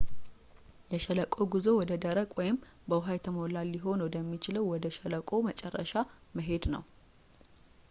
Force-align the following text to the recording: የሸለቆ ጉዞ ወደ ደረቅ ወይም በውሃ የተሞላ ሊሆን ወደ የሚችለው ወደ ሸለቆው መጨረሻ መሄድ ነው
የሸለቆ 0.93 1.35
ጉዞ 1.53 1.67
ወደ 1.79 1.91
ደረቅ 2.05 2.29
ወይም 2.39 2.57
በውሃ 2.87 3.07
የተሞላ 3.17 3.63
ሊሆን 3.73 4.03
ወደ 4.05 4.15
የሚችለው 4.21 4.65
ወደ 4.73 4.93
ሸለቆው 4.97 5.47
መጨረሻ 5.51 5.93
መሄድ 6.39 6.65
ነው 6.75 6.83